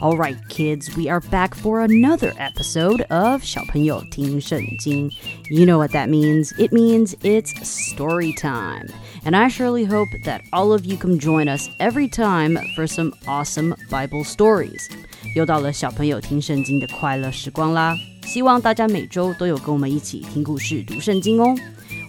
[0.00, 5.10] All right, kids, we are back for another episode of 小朋友听圣经.
[5.50, 6.52] You know what that means?
[6.58, 8.88] It means it's story time.
[9.24, 13.12] And I surely hope that all of you come join us every time for some
[13.26, 14.88] awesome Bible stories.
[15.34, 17.96] 又到了小朋友听圣经的快乐时光啦！
[18.26, 21.54] 希望大家每周都有跟我们一起听故事、读圣经哦。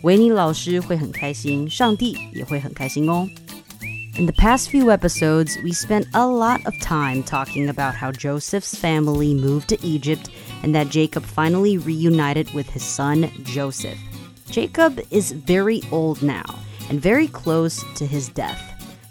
[0.04, 3.28] 维尼老师会很开心，上帝也会很开心哦。
[4.20, 8.74] In the past few episodes, we spent a lot of time talking about how Joseph's
[8.74, 10.30] family moved to Egypt
[10.64, 13.98] and that Jacob finally reunited with his son Joseph.
[14.50, 16.46] Jacob is very old now
[16.90, 18.60] and very close to his death.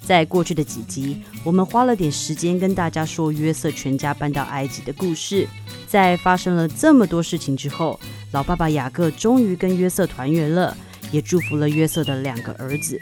[0.00, 5.48] 在过去的几集，我们花了点时间跟大家说约瑟全家搬到埃及的故事。
[5.86, 7.98] 在发生了这么多事情之后，
[8.32, 10.76] 老爸爸雅各终于跟约瑟团圆了，
[11.10, 13.00] 也祝福了约瑟的两个儿子。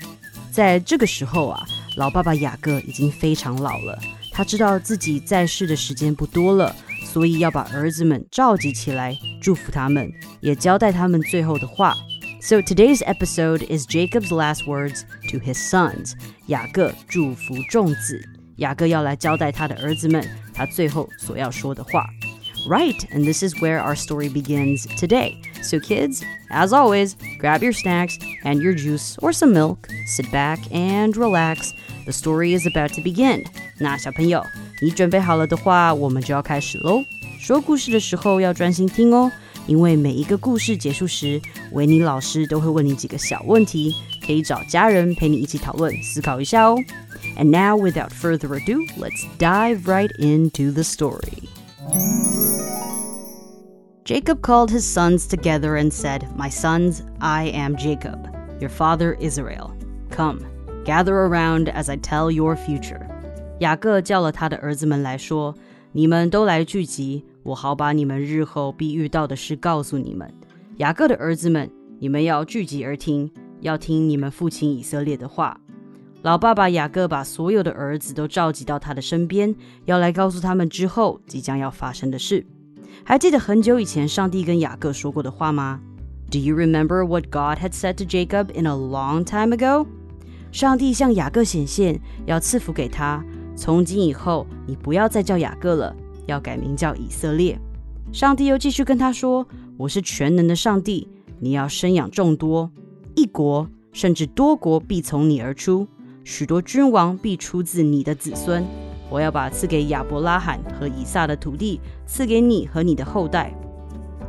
[0.53, 3.99] 在这个时候啊， 老爸爸雅各已经非常老了，
[4.31, 11.95] 他知道自己在世的时间不多了，所以要把儿子们召集起来，祝福他们，也交代他们最后的话。
[12.41, 16.15] So today's episode is Jacob's last words to his sons.
[16.47, 22.07] 雅各祝福众子，雅各要来交代他的儿子们他最后所要说的话。
[22.69, 25.35] Right, and this is where our story begins today.
[25.63, 30.61] So, kids, as always, grab your snacks and your juice or some milk, sit back
[30.71, 31.73] and relax.
[32.07, 33.45] The story is about to begin.
[33.79, 34.45] 那小朋友，
[34.81, 37.05] 你准备好了的话，我们就要开始喽。
[37.39, 39.31] 说故事的时候要专心听哦。
[39.69, 41.41] 因为每一个故事结束时，
[41.71, 43.95] 维尼老师都会问你几个小问题，
[44.27, 46.77] 可以找家人陪你一起讨论、思考一下哦。
[47.37, 51.49] And now, without further ado, let's dive right into the story.
[54.05, 58.19] Jacob called his sons together and said, My sons, I am Jacob,
[58.61, 59.71] your father Israel.
[60.11, 60.41] Come,
[60.87, 63.01] gather around as I tell your future.
[63.61, 70.33] 雅各叫了他的儿子们来说：“你们都来聚集。”我好把你们日后必遇到的事告诉你们，
[70.77, 73.29] 雅各的儿子们，你们要聚集而听，
[73.61, 75.59] 要听你们父亲以色列的话。
[76.23, 79.53] 老爸爸雅各把所有的儿子都召集到他的身边，
[79.87, 82.47] 要来告诉他们之后即将要发生的事。
[83.03, 85.81] 还记得很久以前上帝跟雅各说过的话吗？
[86.31, 89.87] Do you remember what God had said to Jacob in a long time ago？
[90.58, 93.24] 上帝向雅各显现，要赐福给他。
[93.56, 95.96] 从今以后，你不要再叫雅各了。
[96.26, 97.56] 要改名叫以色列。
[98.12, 99.48] 上帝又继续跟他说
[99.78, 101.08] ：“我是全能的上帝，
[101.40, 102.72] 你要生养众多，
[103.16, 105.88] 一国甚至多国必从你而出，
[106.24, 108.66] 许多君王必出自你的子孙。
[109.12, 113.54] 我要把赐给亚伯拉罕和以撒的土地赐给你和你的后代。”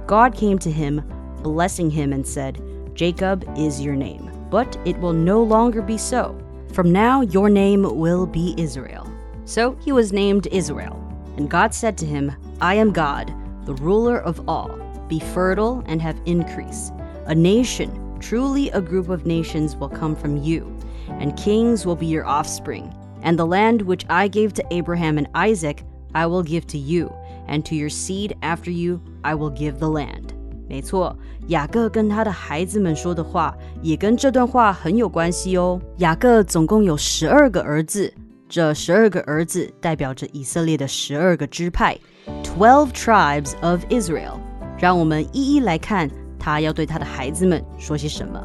[0.07, 1.01] God came to him,
[1.43, 2.57] blessing him, and said,
[2.95, 6.39] Jacob is your name, but it will no longer be so.
[6.73, 9.11] From now, your name will be Israel.
[9.45, 11.03] So he was named Israel.
[11.37, 13.33] And God said to him, I am God,
[13.65, 14.79] the ruler of all.
[15.09, 16.91] Be fertile and have increase.
[17.27, 20.77] A nation, truly a group of nations, will come from you,
[21.09, 22.93] and kings will be your offspring.
[23.23, 27.13] And the land which I gave to Abraham and Isaac, I will give to you,
[27.47, 30.35] and to your seed after you, I will give the land.
[30.69, 35.81] 没错，雅各跟他的孩子们说的话，也跟这段话很有关系哦。
[35.97, 38.13] 雅各总共有十二个儿子，
[38.49, 41.99] 这十二个儿子代表着以色列的十二个支派
[42.45, 44.35] ，Twelve tribes of Israel。
[44.79, 46.09] 让我们一一来看
[46.39, 48.41] 他要对他的孩子们说些什么。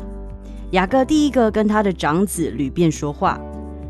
[0.72, 3.40] 雅各第一个跟他的长子吕便说话。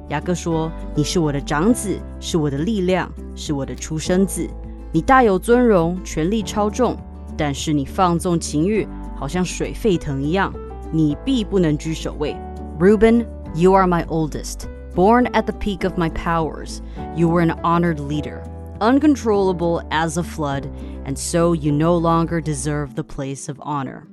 [0.10, 4.46] 雅各说：“你是我的长子，是我的力量，是我的出生子。
[4.92, 6.98] 你大有尊荣，权力超重，
[7.38, 10.54] 但是你放纵情欲，好像水沸腾一样，
[10.92, 12.36] 你必不能居首位。
[12.80, 13.26] Reuben,
[13.56, 14.68] you are my oldest.
[14.96, 16.80] Born at the peak of my powers,
[17.16, 18.44] you were an honored leader,
[18.80, 20.66] uncontrollable as a flood,
[21.06, 24.04] and so you no longer deserve the place of honor.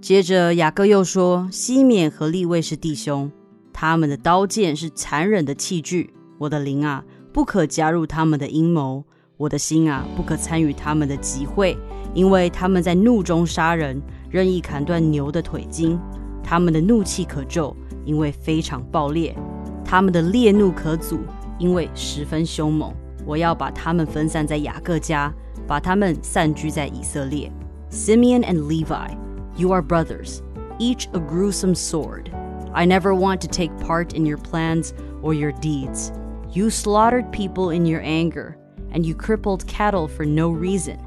[0.00, 3.30] 接着，雅各又说：“西缅和利未是弟兄，
[3.72, 6.12] 他们的刀剑是残忍的器具。
[6.38, 9.04] 我的灵啊，不可加入他们的阴谋；
[9.36, 11.78] 我的心啊，不可参与他们的集会。”
[12.13, 15.99] 因为他们在怒中杀人，任意砍断牛的腿筋。
[16.43, 19.35] 他们的怒气可咒，因为非常暴烈。”
[19.83, 21.19] 他们的烈怒可阻，
[21.57, 22.93] 因为十分凶猛。
[23.25, 25.33] 我要把他们分散在雅各家，
[25.67, 27.51] 把他们散居在以色列。
[27.91, 29.15] Simeon and Levi,
[29.55, 30.39] you are brothers,
[30.79, 32.31] each a gruesome sword.
[32.73, 34.91] I never want to take part in your plans
[35.21, 36.11] or your deeds.
[36.53, 38.55] You slaughtered people in your anger,
[38.93, 40.97] and you crippled cattle for no reason.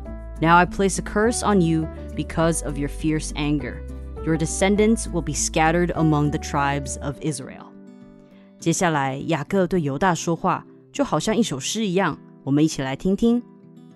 [0.40, 1.86] Now I place a curse on you
[2.16, 3.82] because of your fierce anger.
[4.24, 7.66] Your descendants will be scattered among the tribes of Israel.
[8.58, 12.18] 接下来，雅各对犹大说话，就好像一首诗一样。
[12.42, 13.42] 我们一起来听听。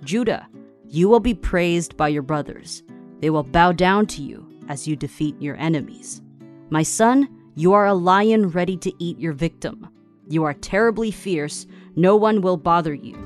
[0.05, 0.43] Judah,
[0.89, 2.81] you will be praised by your brothers.
[3.21, 6.19] They will bow down to you as you defeat your enemies.
[6.71, 9.89] My son, you are a lion ready to eat your victim.
[10.29, 11.67] You are terribly fierce.
[11.97, 13.17] No one will bother you.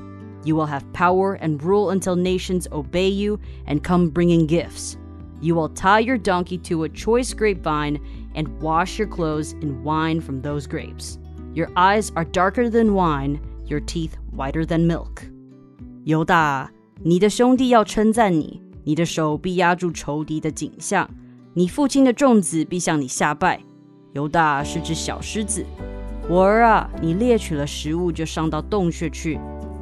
[0.47, 4.97] You will have power and rule until nations obey you and come bringing gifts.
[5.41, 7.99] You will tie your donkey to a choice grapevine
[8.35, 11.17] and wash your clothes in wine from those grapes.
[11.53, 15.23] Your eyes are darker than wine, your teeth whiter than milk.
[16.03, 16.69] 犹大，
[17.01, 21.09] 你的兄弟要称赞你，你的手必压住仇敌的颈项，
[21.53, 23.61] 你父亲的众子必向你下拜。
[24.13, 25.65] 犹大是只小狮子，
[26.27, 29.39] 我儿啊，你猎取了食物就上到洞穴去。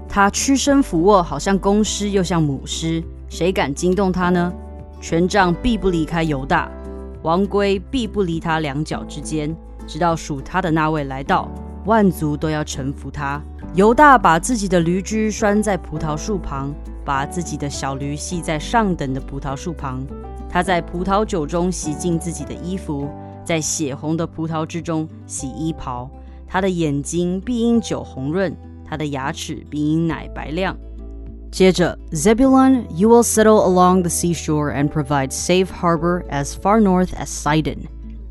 [0.09, 4.53] 他屈身俯卧，好像公狮又像母狮，谁敢惊动他呢？
[5.01, 6.71] 权杖必不离开犹大，
[7.23, 9.55] 王圭必不离他两脚之间，
[9.87, 11.51] 直到属他的那位来到。
[11.85, 13.41] 万族都要臣服他。
[13.75, 16.75] 犹大把自己的驴驹拴在葡萄树旁，
[17.05, 20.05] 把自己的小驴系在上等的葡萄树旁。
[20.49, 23.09] 他在葡萄酒中洗净自己的衣服，
[23.45, 26.11] 在血红的葡萄之中洗衣袍。
[26.45, 28.57] 他的眼睛必因酒红润，
[28.89, 30.77] 他的牙齿比奶白亮。
[31.51, 37.79] 接着，Zebulun, you will settle along the seashore and provide safe harbor as far north as Sidon。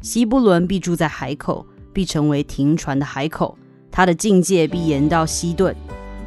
[0.01, 1.65] 西布伦必住在海口。
[1.93, 3.57] 必成为停船的海口，
[3.89, 5.73] 它的境界必延到西顿。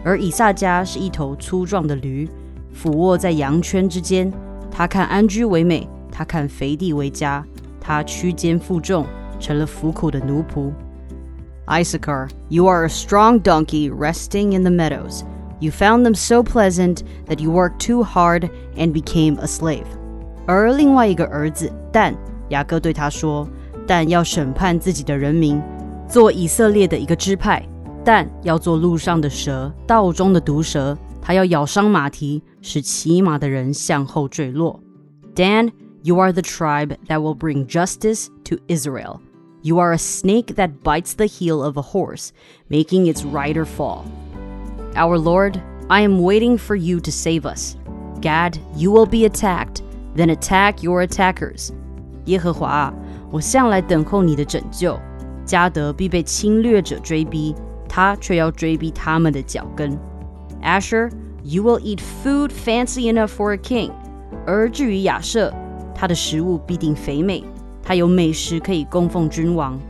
[0.03, 2.27] 而以萨迦是一头粗壮的驴，
[2.73, 4.33] 俯卧在羊圈之间。
[4.71, 7.45] 他看安居为美，他看肥地为佳。
[7.79, 9.05] 他屈肩负重，
[9.39, 10.73] 成了服苦的奴仆。
[11.68, 15.24] Issachar, you are a strong donkey resting in the meadows.
[15.60, 19.86] You found them so pleasant that you worked too hard and became a slave.
[20.45, 22.13] 而另外一个儿子但，
[22.50, 23.48] 雅各对他说。
[23.86, 25.62] 但要审判自己的人民，
[26.07, 27.62] 做以色列的一个支派。
[28.06, 34.80] 但要做路上的蛇，道中的毒蛇，他要咬伤马蹄，使骑马的人向后坠落。
[35.36, 39.19] Dan, you are the tribe that will bring justice to Israel.
[39.68, 42.31] You are a snake that bites the heel of a horse,
[42.69, 44.06] making its rider fall.
[44.95, 47.75] Our Lord, I am waiting for you to save us.
[48.22, 49.81] Gad, you will be attacked,
[50.16, 51.72] then attack your attackers.
[52.25, 52.94] 耶和华
[53.31, 55.00] 我向来等候你的拯救。
[55.45, 57.54] 加德必被侵略者追逼，
[57.90, 59.98] 他却要追逼他们的脚跟。
[60.62, 61.12] Asher,
[61.44, 63.92] you will eat food fancy enough for a king。
[64.45, 65.54] 而至于亚瑟，
[65.94, 67.44] 他的食物必定肥美，
[67.88, 69.81] 他有美食可以供奉君王。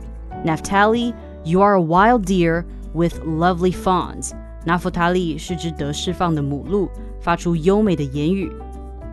[0.45, 1.13] Naphtali,
[1.43, 2.63] you are a wild deer
[2.93, 4.31] with lovely fawns。
[4.65, 6.87] 纳弗塔利是只得释放的母鹿，
[7.19, 8.49] 发出优美的言语。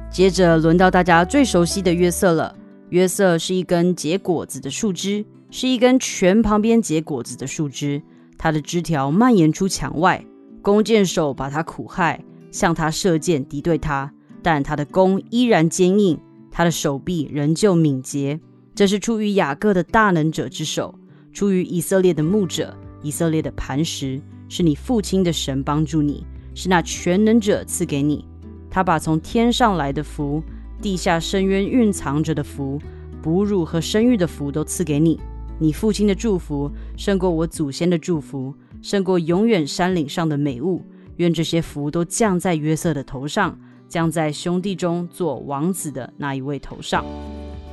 [0.08, 2.54] 接着轮到大家最熟悉的约瑟了。
[2.90, 8.00] 约瑟是一根结果子的树枝，是一根泉旁边结果子的树枝。
[8.38, 10.24] 它的枝条蔓延出墙外，
[10.62, 12.22] 弓箭手把它苦害，
[12.52, 14.12] 向他射箭敌对他，
[14.44, 16.20] 但他的弓依然坚硬，
[16.52, 18.38] 他的手臂仍旧敏捷。
[18.76, 20.94] 这是出于雅各的大能者之手，
[21.32, 28.22] 出于以色列的牧者，以色列的磐石，是你父亲的神帮助你，是那全能者赐给你。
[28.70, 30.42] 他把从天上来的福。
[30.82, 32.78] 地下深渊蕴藏着的福，
[33.22, 35.18] 哺乳和生育的福都赐给你。
[35.58, 40.84] 你父亲的祝福胜过我祖先的祝福，胜过永远山岭上的美物。
[41.16, 47.02] 愿这些福都降在约瑟的头上，降在兄弟中做王子的那一位头上。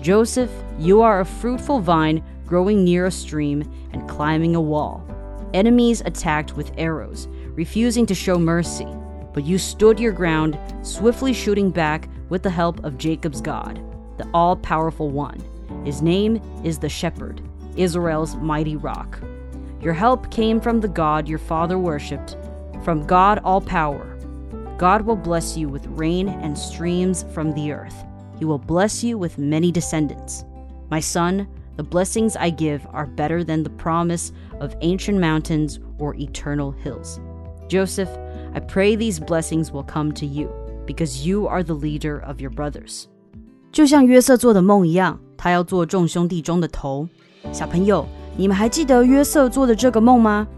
[0.03, 5.01] Joseph, you are a fruitful vine growing near a stream and climbing a wall.
[5.53, 8.86] Enemies attacked with arrows, refusing to show mercy,
[9.33, 13.81] but you stood your ground, swiftly shooting back with the help of Jacob's God,
[14.17, 15.41] the all powerful one.
[15.86, 17.41] His name is the Shepherd,
[17.77, 19.22] Israel's mighty rock.
[19.79, 22.36] Your help came from the God your father worshipped,
[22.83, 24.17] from God all power.
[24.77, 28.03] God will bless you with rain and streams from the earth.
[28.38, 30.44] He will bless you with many descendants.
[30.90, 36.14] My son, the blessings I give are better than the promise of ancient mountains or
[36.14, 37.20] eternal hills.
[37.68, 38.08] Joseph,
[38.54, 40.48] I pray these blessings will come to you
[40.87, 43.06] because you are the leader of your brothers.
[43.70, 47.08] 就像约瑟做的梦一样，他要做众兄弟中的头。
[47.52, 48.06] 小朋友，
[48.37, 50.48] 你们还记得约瑟做的这个梦吗？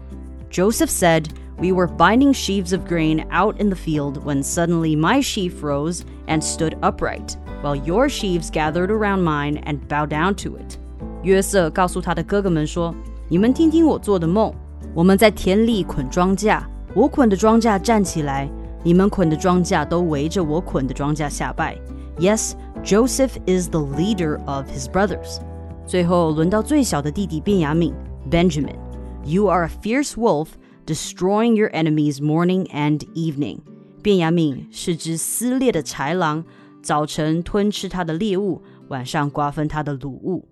[0.49, 1.25] Joseph said,
[1.59, 6.03] We were binding sheaves of grain out in the field when suddenly my sheaf rose
[6.27, 10.77] and stood upright, while your sheaves gathered around mine and bowed down to it.
[11.23, 14.53] 约瑟告诉他的哥哥们说：“你们听听我做的梦。
[14.93, 16.61] 我们在田里捆庄稼，
[16.93, 18.49] 我捆的庄稼站起来，
[18.83, 21.77] 你们捆的庄稼都围着我捆的庄稼下拜。
[22.17, 22.53] Yes,
[22.83, 25.39] Joseph is the leader of his brothers.
[25.85, 27.93] 最后轮到最小的弟弟便雅悯
[28.29, 28.75] Benjamin.
[29.23, 30.47] You are a fierce wolf
[30.85, 33.59] destroying your enemies morning and evening.
[34.01, 36.43] 便雅悯是只撕裂的豺狼，
[36.86, 40.46] 早晨吞吃他的猎物，晚上瓜分他的掳物。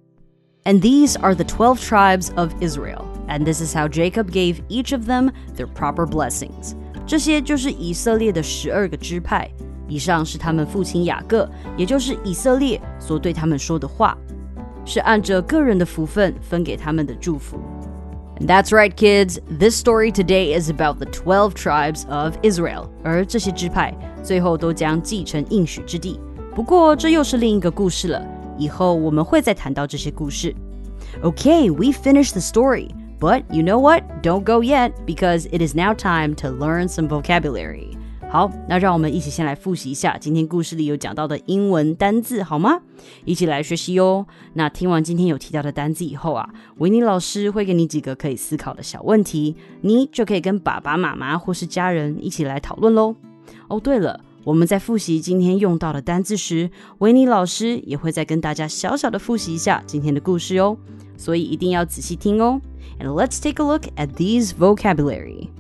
[0.64, 4.93] And these are the twelve tribes of Israel, and this is how Jacob gave each
[4.93, 6.75] of them their proper blessings.
[7.07, 9.49] 这些就是以色列的十二个支派。
[9.87, 14.19] 以上是他们父亲雅各，也就是以色列所对他们说的话，
[14.85, 17.61] 是按着个人的福分分给他们的祝福。
[18.39, 19.39] And that's right, kids.
[19.50, 22.89] This story today is about the 12 tribes of Israel.
[23.04, 26.20] 而这些支派最后都将继承应许之地。
[26.56, 28.25] 不过，这又是另一个故事了。
[28.58, 30.56] 以后我们会再谈到这些故事。
[31.22, 32.89] Okay, we finished the story.
[33.20, 34.04] But you know what?
[34.22, 37.98] Don't go yet because it is now time to learn some vocabulary.
[38.35, 42.81] 好，那让我们一起先来复习一下今天故事里有讲到的英文单字，好吗？
[43.25, 44.26] 一起来学习哟。
[44.55, 53.14] 那听完今天有提到的单字以后啊，维尼老师会给你几个可以思考的小问题，你就可以跟爸爸妈妈或是家人一起来讨论喽。
[53.69, 60.76] 哦，对了，我们在复习今天用到的单字时，维尼老师也会再跟大家小小的复习一下今天的故事哟，
[61.17, 62.61] 所以一定要仔细听哦。
[62.99, 65.50] And let's take a look at these vocabulary.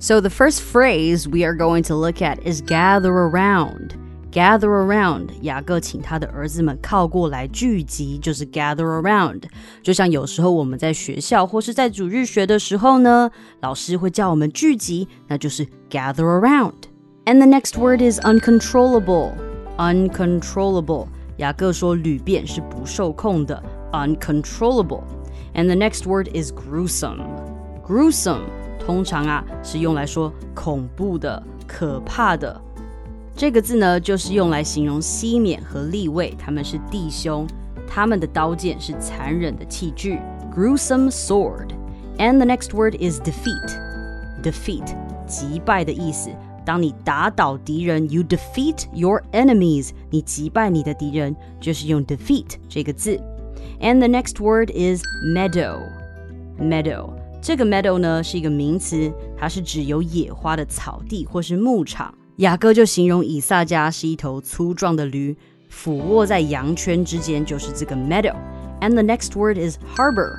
[0.00, 3.92] So, the first phrase we are going to look at is gather around.
[4.30, 9.44] Gather around，雅各请他的儿子们靠过来聚集，就是 gather around。
[9.82, 13.30] 就像有时候我们在学校或是在主日学的时候呢，
[13.62, 19.32] 老师会叫我们聚集，那就是 gather around。And the next word is uncontrollable.
[19.78, 21.06] Uncontrollable，
[21.38, 27.22] 雅各说旅变是不受控的，uncontrollable。And the next word is gruesome.
[27.86, 28.42] Gruesome
[28.85, 32.59] 通常啊是用来说恐怖的、可怕的。
[33.35, 37.47] 这个字呢，就是用来形容西缅和利位，他们是弟兄，
[37.87, 40.19] 他们的刀剑是残忍的器具
[40.53, 41.69] ，gruesome sword。
[42.17, 43.77] And the next word is defeat.
[44.43, 44.95] Defeat，
[45.25, 46.29] 击败的意思。
[46.63, 53.19] 当你打倒敌人，you defeat your enemies，你击败你的敌人，就是用 defeat 这个字。
[53.79, 55.01] And the next word is
[55.33, 55.79] meadow.
[56.59, 62.13] Meadow 这个 meadow 呢是一个名词，它是指有野花的草地或是牧场。
[62.37, 65.35] 雅各就形容以撒家是一头粗壮的驴，
[65.67, 68.35] 俯卧在羊圈之间，就是这个 meadow。
[68.79, 70.37] And the next word is harbor.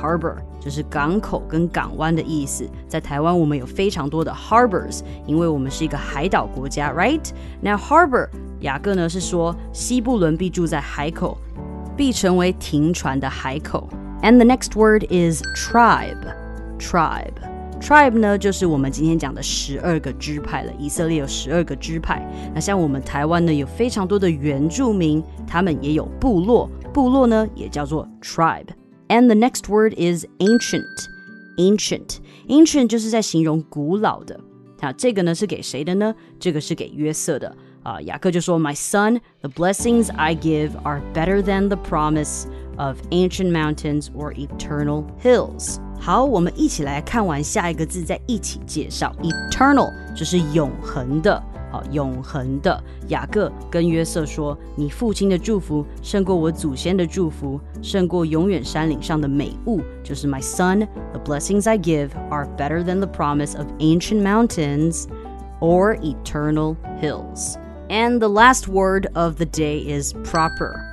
[0.00, 2.68] Harbor 就是港口跟港湾的意思。
[2.88, 8.28] 在台湾，我们有非常多的 harbors，因为我们是一个海岛国家，right？Now harbor，
[8.60, 11.38] 雅各呢是说西布伦必住在海口，
[11.96, 13.88] 必成为停船的海口。
[14.21, 16.25] And the next word is tribe.
[16.79, 17.33] Tribe.
[17.79, 20.73] Tribe 呢，就是我们今天讲的十二个支派了。
[20.79, 22.25] 以色列有十二个支派。
[22.53, 26.69] 那像我们台湾呢，有非常多的原住民，他们也有部落。
[26.93, 30.83] 部落呢，也叫做 tribe。And the next word is ancient.
[31.57, 32.17] Ancient.
[32.47, 34.39] Ancient 就是在形容古老的。
[34.79, 36.15] 那这个呢是给谁的呢？
[36.39, 37.55] 这个是给约瑟的。
[37.83, 42.45] 啊，雅各就说：“My son, the blessings I give are better than the promise
[42.79, 49.15] of ancient mountains or eternal hills。”好，我们一起来看完下一个字，再一起介绍。
[49.21, 52.83] Eternal 就是永恒的，好，永恒的。
[53.07, 65.05] 雅各跟约瑟说：“你父亲的祝福胜过我祖先的祝福，胜过永远山岭上的美物。”就是 My son, the blessings I give are better than the promise of ancient mountains
[65.59, 67.55] or eternal hills.
[67.89, 70.88] And the last word of the day is proper.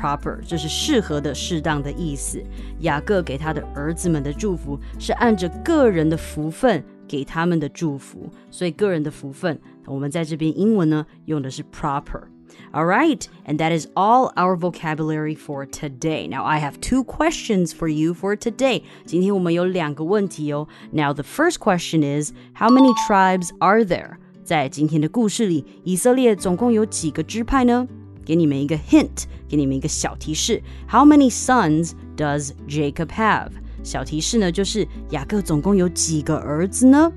[0.00, 2.42] Proper 就是适合的、适当的意思。
[2.80, 16.28] 雅各给他的儿子们的祝福是按着个人的福分给他们的祝福，所以个人的福分，我们在这边英文呢用的是 proper。All right, and that is all our vocabulary for today.
[16.28, 18.82] Now I have two questions for you for today.
[19.04, 20.68] 今天我们有两个问题哦。
[20.92, 24.16] Now the first question is, how many tribes are there?
[24.44, 27.88] 在今天的故事里，以色列总共有几个支派呢？
[28.24, 30.62] 给你们一个 hint，给你们一个小提示。
[30.88, 33.50] How many sons does Jacob have？
[33.84, 37.12] 小提示呢，就是雅各总共有几个儿子呢？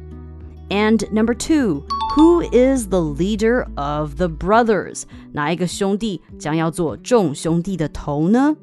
[0.70, 1.84] And number two,
[2.16, 5.04] who is the leader of the brothers？
[5.32, 8.56] 哪一个兄弟将要做众兄弟的头呢？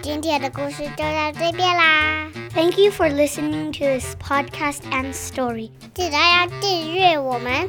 [0.00, 2.28] 今天的故事就到这边啦。
[2.54, 5.70] Thank you for listening to this podcast and story.
[5.94, 7.68] 记得要订阅我们。